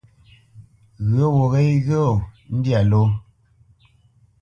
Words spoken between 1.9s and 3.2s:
gho ndyâ ló.